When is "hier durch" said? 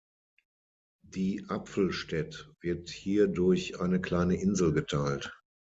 2.89-3.79